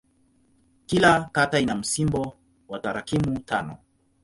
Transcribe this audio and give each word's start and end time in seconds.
Kila 0.85 1.29
kata 1.31 1.59
ina 1.59 1.75
msimbo 1.75 2.33
wa 2.67 2.79
tarakimu 2.79 3.39
tano. 3.39 3.77